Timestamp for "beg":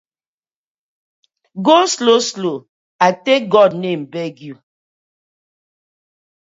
4.13-4.33